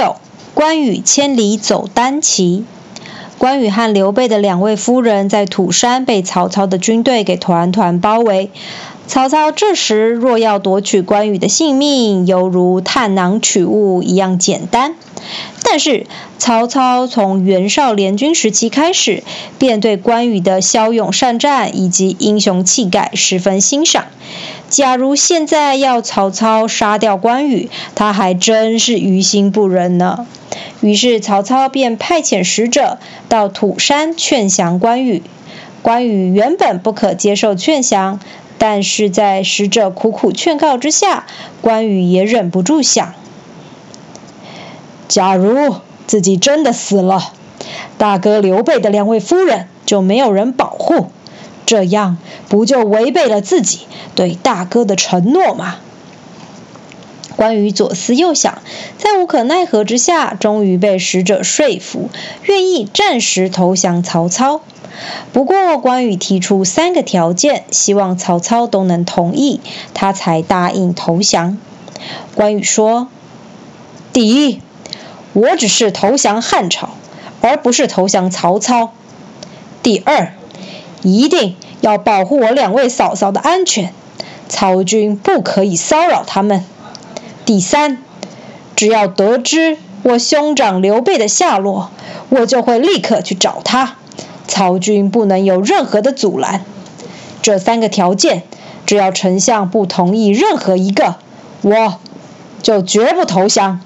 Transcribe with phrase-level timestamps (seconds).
[0.00, 0.16] 六，
[0.54, 2.64] 关羽千里走单骑。
[3.36, 8.50] 关羽和刘备的两位夫人在土山被曹操的军队给团团包围。
[9.10, 14.94] 曹操这时若要夺取关羽的性命，犹如探囊取物一样简单。
[15.64, 16.06] 但是
[16.38, 19.24] 曹操从袁绍联军时期开始，
[19.58, 24.04] 便对关羽的骁勇善战以及英雄气概十分欣赏。
[24.68, 30.28] 假如现在要曹操杀掉关羽，他还真是于心不忍呢。
[30.80, 35.24] 于是曹操便派遣使者到土山劝降关羽。
[35.82, 38.20] 关羽原本不可接受劝降，
[38.60, 41.24] 但是在使者苦苦劝告之下，
[41.62, 43.14] 关羽也忍不住想：
[45.08, 47.32] 假如自己真的死了，
[47.96, 51.06] 大哥刘备的两位夫人就没有人保护，
[51.64, 52.18] 这样
[52.50, 55.76] 不就违背了自己对大哥的承诺吗？
[57.36, 58.60] 关羽左思右想，
[58.98, 62.10] 在无可奈何之下，终于被使者说服，
[62.44, 64.60] 愿意暂时投降曹操。
[65.32, 69.60] 不过，关羽提出三个条件，希望曹操都能同意，
[69.94, 71.58] 他才答应投降。
[72.34, 73.08] 关羽说
[74.12, 74.60] ：“第一，
[75.32, 76.90] 我只是投降汉朝，
[77.40, 78.92] 而不是投降曹操。
[79.82, 80.34] 第二，
[81.02, 83.92] 一定要保护我两位嫂嫂的安全，
[84.48, 86.64] 曹军不可以骚扰他们。”
[87.46, 88.02] 第三，
[88.76, 91.90] 只要得知我兄长刘备的下落，
[92.28, 93.96] 我就会立刻去找他。
[94.50, 96.64] 曹军不能有任何的阻拦。
[97.40, 98.42] 这三个条件，
[98.84, 101.14] 只要丞相不同意任何一个，
[101.62, 101.94] 我
[102.60, 103.80] 就绝不投降。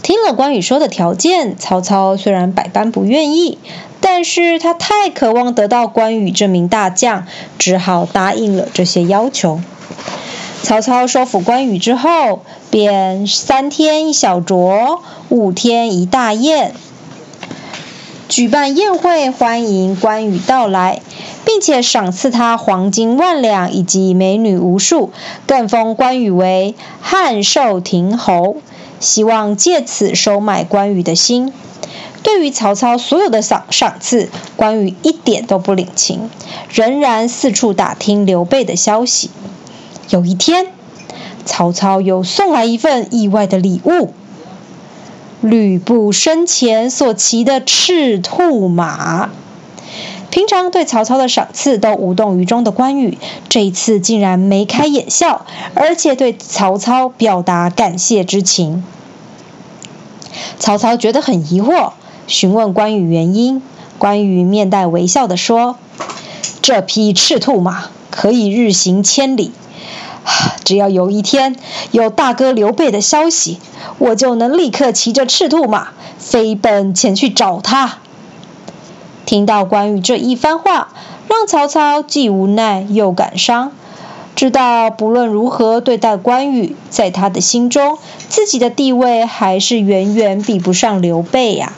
[0.00, 3.58] 听了关羽说的条件，曹操虽然百般不愿意，
[4.00, 7.26] 但是他太渴望得到关羽这名大将，
[7.58, 9.60] 只好答应了这些要求。
[10.62, 16.74] 曹操收服关羽之后，便三天一小酌，五天一大宴，
[18.28, 21.00] 举办宴会欢迎关羽到来，
[21.46, 25.10] 并且赏赐他黄金万两以及美女无数，
[25.46, 28.58] 更封关羽为汉寿亭侯，
[29.00, 31.54] 希望借此收买关羽的心。
[32.22, 36.28] 对于曹操所有的赏赏赐，关羽一点都不领情，
[36.68, 39.30] 仍然四处打听刘备的消息。
[40.10, 40.66] 有一天，
[41.46, 44.12] 曹操又送来一份意外的礼物——
[45.40, 49.30] 吕布生前所骑的赤兔马。
[50.30, 53.16] 平常对曹操的赏赐都无动于衷的关羽，
[53.48, 58.84] 这一次竟然眉开眼笑，而且对曹操表达感谢之情。
[60.58, 61.92] 曹操觉得很疑惑，
[62.26, 63.62] 询问关羽原因。
[63.96, 65.76] 关羽面带微笑地说
[66.62, 69.52] ：“这匹赤兔马可以日行千里。”
[70.64, 71.56] 只要有一天
[71.90, 73.58] 有大哥刘备的消息，
[73.98, 77.98] 我就能立刻骑着赤兔马飞奔前去找他。
[79.24, 80.88] 听到关羽这一番话，
[81.28, 83.72] 让曹操既无奈又感伤，
[84.34, 91.72] 知道不论如何对待关羽，在他的心中，自己的地位还是远远比不上刘备呀。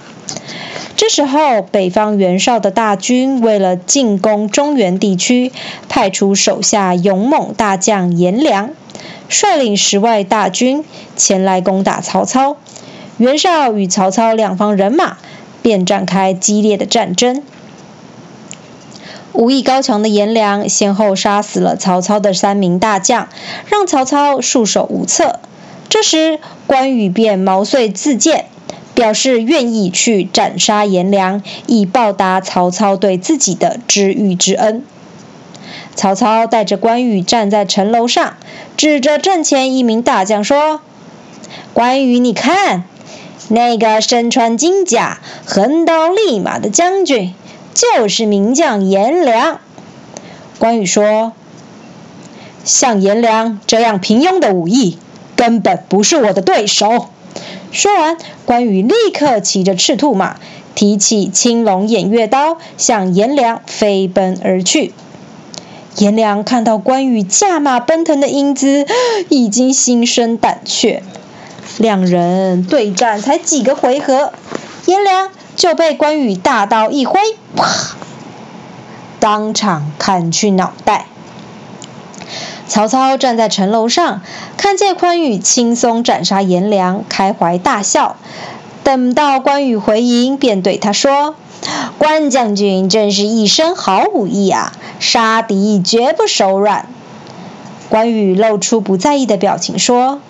[1.01, 5.51] 这时候，北方袁绍的大军为了进攻中原地区，
[5.89, 8.69] 派出手下勇猛大将颜良，
[9.31, 10.85] 率领十万大军
[11.17, 12.59] 前来攻打曹操。
[13.17, 15.17] 袁绍与曹操两方人马
[15.63, 17.43] 便展开激烈的战争。
[19.33, 23.31] 武艺高强的颜良先后杀死了曹操的三名大将，
[23.71, 25.41] 让曹操束手无策。
[25.89, 28.45] 这时，关羽便毛遂自荐。
[29.01, 34.85] 表示愿意去斩杀颜良，以报答曹操对自己的知遇之恩。
[35.95, 38.35] 曹操带着关羽站在城楼上，
[38.77, 40.83] 指着阵前一名大将说
[41.73, 42.85] ：“关羽，你看，
[43.49, 47.33] 那个身穿金甲、横刀立马的将军，
[47.73, 49.61] 就是名将颜良。”
[50.61, 51.33] 关羽说
[52.65, 54.99] ：“像颜良这样平庸的武艺，
[55.37, 57.09] 根本不是我的对手。”
[57.73, 60.37] 说完，关羽立刻骑着赤兔马，
[60.75, 64.93] 提起青龙偃月刀，向颜良飞奔而去。
[65.97, 68.87] 颜良看到关羽驾马奔腾的英姿，
[69.29, 71.03] 已经心生胆怯。
[71.79, 74.33] 两人对战才几个回合，
[74.87, 77.21] 颜良就被关羽大刀一挥，
[77.55, 77.97] 啪，
[79.19, 81.07] 当场砍去脑袋。
[82.71, 84.23] 曹操站在城楼上，
[84.57, 88.15] 看见关羽轻松斩杀颜良，开怀大笑。
[88.85, 91.35] 等到关羽回营，便对他说
[91.99, 96.87] ：“关将军真是一身好武艺啊，杀敌绝不手软。”
[97.91, 100.21] 关羽露出不在意的表情说：“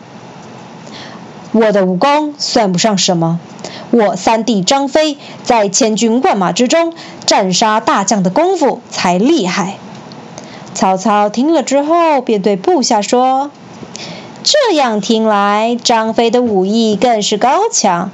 [1.53, 3.39] 我的武功算不上什么，
[3.91, 6.95] 我三弟张飞在千军万马之中
[7.27, 9.77] 斩杀大将的功夫才厉害。
[10.73, 13.51] 曹操听了之后，便对部下说
[14.43, 18.11] ：“这样听来，张飞的武艺更是高强。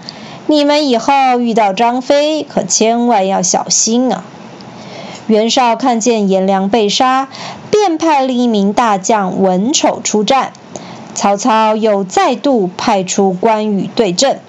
[0.46, 4.24] 你们以后遇到张飞，可千万要小心啊！”
[5.28, 7.28] 袁绍看见颜良被杀，
[7.70, 10.52] 便派另一名大将文丑出战。
[11.14, 14.40] 曹操又再度派出关羽对阵，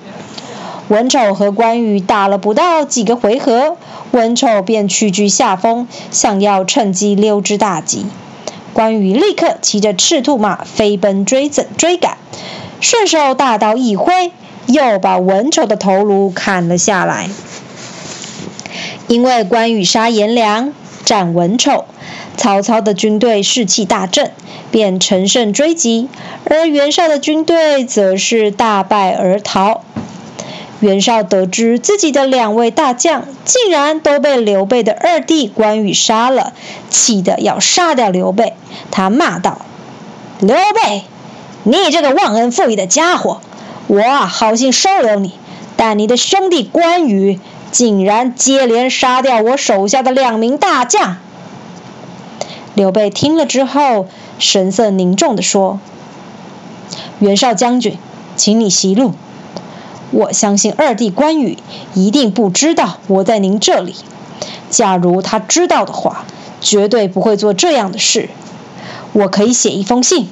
[0.87, 3.77] 文丑和关羽打了不到几个回合，
[4.11, 8.05] 文丑便屈居下风，想要趁机溜之大吉。
[8.73, 12.17] 关羽立刻骑着赤兔马飞奔追追赶，
[12.79, 14.31] 顺手大刀一挥，
[14.67, 17.29] 又把文丑的头颅砍了下来。
[19.07, 20.73] 因为关羽杀颜良，
[21.03, 21.85] 斩文丑。
[22.35, 24.31] 曹操的军队士气大振，
[24.69, 26.07] 便乘胜追击，
[26.43, 29.81] 而袁绍的军队则是大败而逃。
[30.79, 36.53] 袁绍得知自己的两位大将竟然都被刘备的二弟关羽杀了，
[36.89, 38.53] 气得要杀掉刘备。
[38.91, 39.61] 他骂道
[40.39, 41.03] ：“刘备，
[41.63, 43.41] 你这个忘恩负义的家伙！
[43.87, 45.33] 我好心收留你，
[45.77, 47.39] 但你的兄弟关羽
[47.71, 51.17] 竟然接连杀掉我手下的两名大将。”
[52.75, 54.07] 刘备听了之后，
[54.37, 55.79] 神色凝重地说
[57.17, 57.97] ：“袁绍将军，
[58.35, 59.15] 请你息怒。
[60.11, 61.57] 我相信二弟关羽
[61.93, 63.95] 一定不知道我在您这里。
[64.69, 66.25] 假如他知道的话，
[66.61, 68.29] 绝对不会做这样的事。
[69.13, 70.29] 我可以写一封信，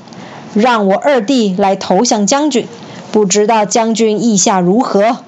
[0.53, 2.67] 让我二弟来投降将军。
[3.11, 5.19] 不知道将军意下如何？”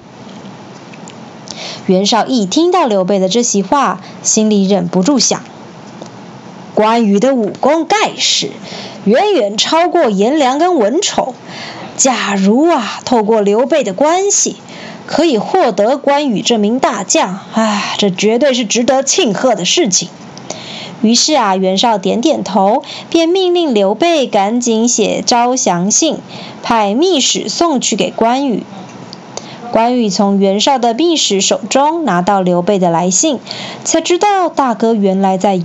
[1.86, 5.42] 袁绍一听到刘备的这席话，心里忍不住想。
[6.74, 8.50] 关羽的武功盖世，
[9.04, 11.34] 远远超过颜良跟文丑。
[11.98, 14.54] 假如啊，透过刘备的关系，
[15.04, 20.08] 可以获得关羽这名大将，啊，这绝对是值得庆贺的事情。
[21.02, 26.18] 于是啊，袁绍点点头，便命令刘备赶紧写招降信，
[26.62, 28.62] 派密使送去给关羽。
[29.72, 33.40] 关羽从袁绍的密使手中拿到刘备的来信，
[33.82, 35.60] 才知道大哥原来在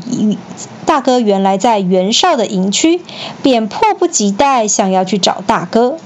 [0.86, 3.02] 大哥原来在袁绍的营区，
[3.44, 5.98] 便迫不及待想要去找大哥。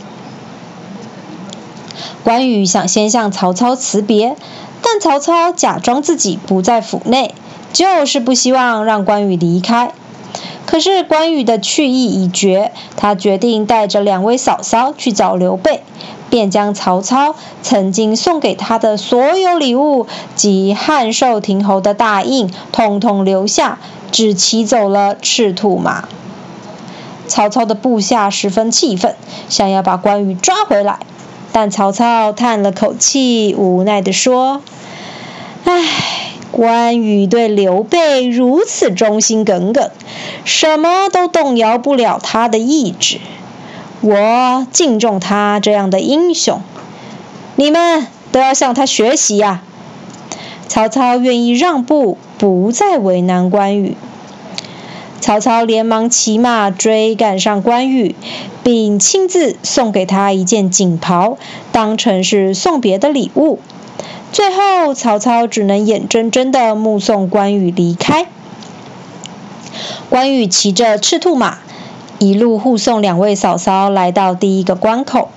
[2.23, 4.35] 关羽想先向曹操辞别，
[4.81, 7.33] 但曹操假装自己不在府内，
[7.73, 9.91] 就是不希望让关羽离开。
[10.65, 15.81] 可是关羽的去意已决，他决定带着两位嫂嫂去找刘备，
[16.29, 23.77] 便将曹操曾经送给他的所有礼物及汉寿亭侯的大印，统统留下。
[24.09, 26.07] 只骑走了赤兔马，
[27.27, 29.15] 曹操的部下十分气愤，
[29.49, 30.99] 想要把关羽抓回来。
[31.59, 34.61] 但曹操叹了口气，无奈地说
[35.65, 35.81] ：“唉，
[36.51, 39.89] 关羽对刘备如此忠心耿耿，
[40.45, 43.17] 什么都动摇不了他的意志。
[44.01, 46.61] 我敬重他这样的英雄，
[47.55, 49.63] 你们都要向他学习呀。”
[50.69, 52.19] 曹操愿意让步。
[52.37, 53.97] 不再为难关羽，
[55.19, 58.15] 曹操连忙骑马追赶上关羽，
[58.67, 61.37] 并亲自送给他一件锦袍，
[61.71, 63.59] 当成是送别的礼物。
[64.33, 68.27] 最后，曹操只能眼睁睁地目送关羽离开。
[70.09, 71.59] 关羽骑着赤兔马，
[72.19, 75.29] 一路护送两位嫂嫂来到第一个关口。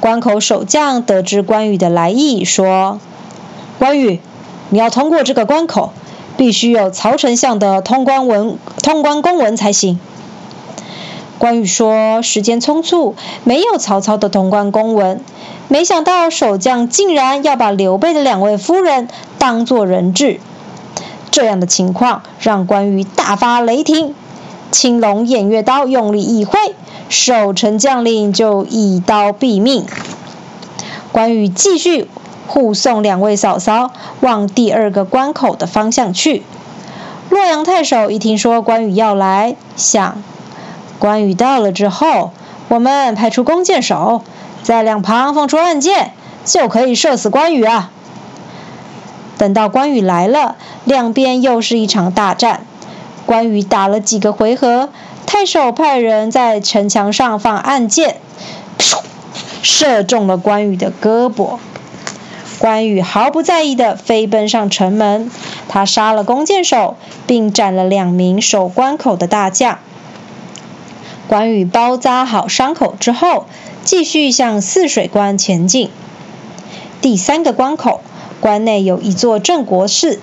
[0.00, 2.98] 关口守将得知关羽的来意，说
[3.78, 4.18] ：“关羽，
[4.70, 5.92] 你要通过这个关口。”
[6.36, 10.00] 必须有曹丞相的通关文、通关公文才行。
[11.38, 15.20] 关羽说：“时间匆促，没有曹操的通关公文。”
[15.68, 19.08] 没想到守将竟然要把刘备的两位夫人
[19.38, 20.40] 当作人质，
[21.30, 24.14] 这样的情况让关羽大发雷霆，
[24.70, 26.58] 青龙偃月刀用力一挥，
[27.08, 29.86] 守城将领就一刀毙命。
[31.10, 32.08] 关羽继续。
[32.48, 36.42] 护送两位嫂嫂往第二个关口的方向去。
[37.30, 40.22] 洛阳太守一听说关羽要来，想：
[41.02, 42.30] 关羽到了之后，
[42.68, 44.22] 我们派出弓箭手，
[44.62, 46.12] 在两旁放出暗箭，
[46.44, 47.90] 就可以射死关羽啊。
[49.36, 50.54] 等到关羽来了，
[50.84, 52.60] 两边又是一场大战。
[53.26, 54.90] 关羽打了几个回合，
[55.26, 58.18] 太守派人在城墙上放暗箭，
[59.60, 61.58] 射中了关羽的胳膊。
[62.60, 65.28] 关羽毫不在意地飞奔上城门，
[65.68, 69.78] 他杀了弓箭手，并斩了两名守关口的大将。
[71.32, 73.46] 关羽包扎好伤口之后，
[73.84, 75.88] 继续向泗水关前进。
[77.00, 78.02] 第三个关口，
[78.38, 80.20] 关内有一座镇国寺。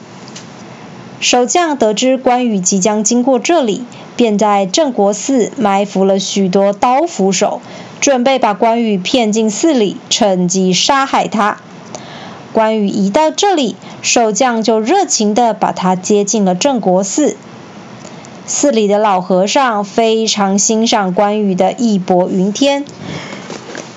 [1.20, 3.84] 守将得知关羽即将经过这里，
[4.16, 7.60] 便在镇国寺埋伏了许多刀斧手，
[8.00, 11.58] 准备把关羽骗进寺里，趁机杀害他。
[12.54, 17.36] 关羽一到这里，守将就热情地把他接进了镇国寺。
[18.50, 22.84] 寺里的老和尚非常欣赏关羽的义薄云天，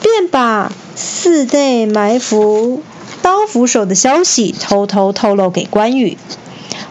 [0.03, 2.83] 便把寺内埋伏
[3.23, 6.19] 刀斧手的消息偷偷透露给关羽。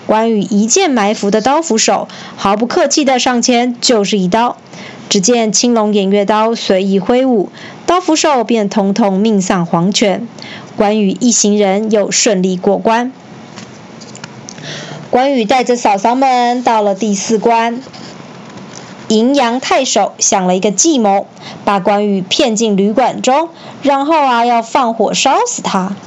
[0.08, 4.58] 关羽一见埋伏的刀斧手，毫不客气地上前就是一刀。
[5.08, 7.50] 只见青龙偃月刀随意挥舞，
[7.86, 10.28] 刀斧手便统统命丧黄泉。
[10.76, 13.12] 关羽一行人又顺利过关。
[15.12, 17.84] 关羽带着嫂嫂们到了第四关，
[19.10, 21.28] 荥阳太守想了一个计谋，
[21.66, 23.50] 把关羽骗进旅馆中，
[23.82, 25.98] 然后啊要放火烧死他。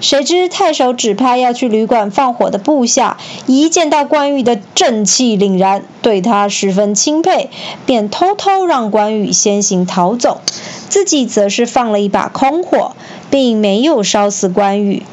[0.00, 7.50] 谁知太守指派要去旅馆放火的部下，一见到关羽的正气凛然，对他十分钦佩，
[7.86, 10.40] 便偷偷让关羽先行逃走，
[10.88, 12.96] 自己则是放了一把空火，
[13.30, 15.04] 并没有烧死关羽。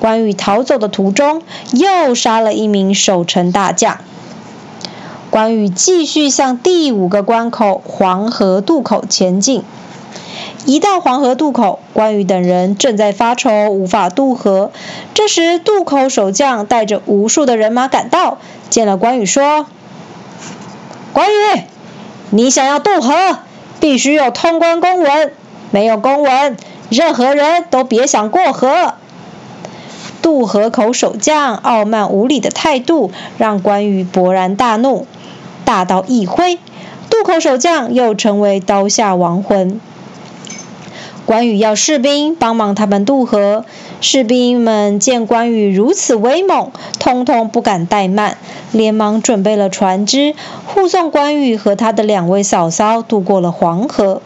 [0.00, 1.42] 关羽逃走的途中，
[1.72, 3.98] 又杀了一名守城大将。
[5.30, 9.62] 关羽继续向第五个关口黄河渡口前进。
[10.64, 14.72] 一到黄河渡口，关羽等人正在发愁无法渡河。
[15.14, 18.38] 这时，渡口守将带着无数的人马赶到，
[18.70, 19.66] 见了关羽说
[21.12, 21.62] ：“关羽，
[22.30, 23.38] 你想要渡河，
[23.78, 25.32] 必须有通关公文，
[25.70, 26.56] 没有公文，
[26.88, 28.94] 任何人都别想过河。”
[30.22, 35.06] 渡河口守将傲慢无礼的态度，让关羽勃然大怒，
[35.64, 36.58] 大刀一挥，
[37.08, 39.80] 渡口守将又成为刀下亡魂。
[41.26, 43.64] 关羽要士兵帮忙他们渡河，
[44.00, 48.36] 士兵们见关羽如此威猛，通通不敢怠慢，
[48.72, 50.34] 连忙准备了船只，
[50.66, 54.22] 护送关羽和他的两位嫂嫂渡过了黄河。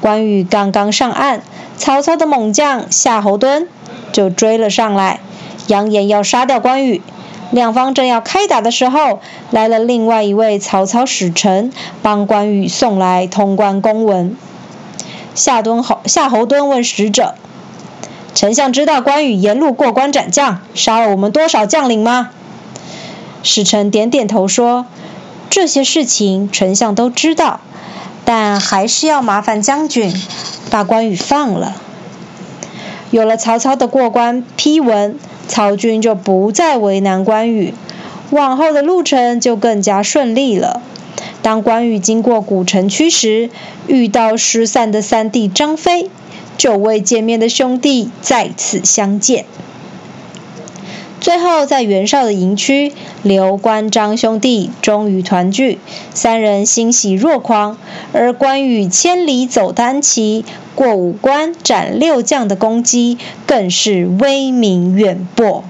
[0.00, 1.42] 关羽刚刚上岸，
[1.76, 3.66] 曹操的猛将夏侯惇
[4.12, 5.20] 就追了上来，
[5.66, 7.02] 扬言要杀掉关羽。
[7.50, 14.36] 两方正要开打的时候，来了另外一位曹操使臣，帮关羽送来通关公文。
[15.34, 17.34] 夏敦侯夏侯惇问使者
[18.34, 22.30] ：“丞相知道关羽沿路过关斩将，杀了我们多少将领吗？”
[23.42, 24.84] 使臣点点头说
[25.48, 27.60] ：“这些事情丞相都知道，
[28.30, 30.12] 但还是要麻烦将军
[30.70, 31.80] 把关羽放了。”
[33.10, 37.72] 有了曹操的过关批文，曹军就不再为难关羽，
[38.28, 40.82] 往后的路程就更加顺利了。
[41.40, 43.48] 当关羽经过古城区时，
[43.86, 46.10] 遇到失散的三弟张飞，
[46.58, 49.46] 久未见面的兄弟再次相见。
[51.20, 55.78] 最后，在袁绍的营区，刘关张兄弟终于团聚，
[56.14, 57.76] 三人欣喜若狂。
[58.12, 60.44] 而关羽千里走单骑，
[60.76, 65.64] 过五关斩六将的攻击，更是威名远播。